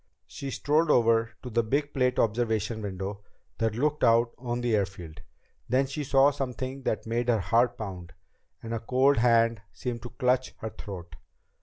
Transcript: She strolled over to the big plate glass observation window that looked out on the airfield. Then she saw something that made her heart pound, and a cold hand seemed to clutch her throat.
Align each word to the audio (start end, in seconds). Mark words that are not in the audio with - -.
She 0.25 0.49
strolled 0.49 0.89
over 0.89 1.33
to 1.43 1.51
the 1.51 1.61
big 1.61 1.93
plate 1.93 2.15
glass 2.15 2.23
observation 2.27 2.81
window 2.81 3.23
that 3.59 3.75
looked 3.75 4.03
out 4.03 4.33
on 4.39 4.61
the 4.61 4.75
airfield. 4.75 5.21
Then 5.69 5.85
she 5.85 6.03
saw 6.03 6.31
something 6.31 6.81
that 6.81 7.05
made 7.05 7.29
her 7.29 7.39
heart 7.39 7.77
pound, 7.77 8.13
and 8.63 8.73
a 8.73 8.79
cold 8.79 9.17
hand 9.17 9.61
seemed 9.71 10.01
to 10.01 10.09
clutch 10.09 10.55
her 10.57 10.71
throat. 10.71 11.17